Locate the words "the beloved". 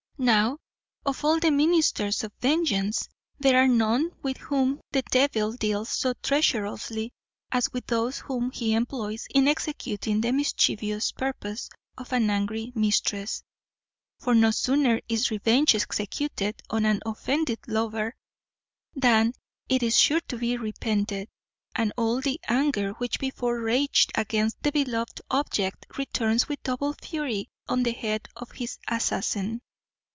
24.61-25.19